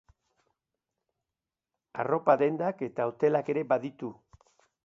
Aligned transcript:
Arropa 2.05 2.37
dendak 2.45 2.83
eta 2.91 3.09
hotelak 3.13 3.55
ere 3.55 3.69
baditu. 3.75 4.15